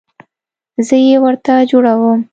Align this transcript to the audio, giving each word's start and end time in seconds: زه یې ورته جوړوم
زه 0.87 0.95
یې 1.07 1.17
ورته 1.25 1.53
جوړوم 1.69 2.19